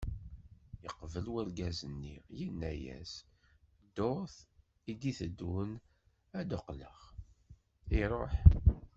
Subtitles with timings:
[0.83, 3.13] Yeqbel urgaz-nni, yenna-as,
[3.85, 4.35] ddurt
[4.89, 5.71] i d-iteddun
[6.39, 6.99] ad d-qqleɣ,
[8.01, 8.33] iruḥ.